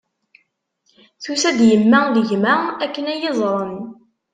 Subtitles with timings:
[1.23, 2.55] Tusa-d yemma d gma
[2.85, 3.79] akken ad iyi-iẓren.